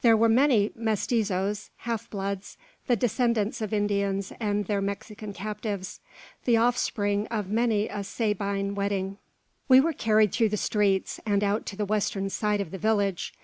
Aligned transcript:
There 0.00 0.16
were 0.16 0.30
many 0.30 0.72
Mestizoes, 0.74 1.68
half 1.80 2.08
bloods, 2.08 2.56
the 2.86 2.96
descendants 2.96 3.60
of 3.60 3.74
Indians 3.74 4.32
and 4.40 4.64
their 4.64 4.80
Mexican 4.80 5.34
captives, 5.34 6.00
the 6.46 6.56
offspring 6.56 7.26
of 7.26 7.50
many 7.50 7.86
a 7.86 8.02
Sabine 8.02 8.74
wedding. 8.74 9.18
We 9.68 9.82
were 9.82 9.92
carried 9.92 10.32
through 10.32 10.48
the 10.48 10.56
streets, 10.56 11.20
and 11.26 11.44
out 11.44 11.66
to 11.66 11.76
the 11.76 11.84
western 11.84 12.30
side 12.30 12.62
of 12.62 12.70
the 12.70 12.78
village. 12.78 13.34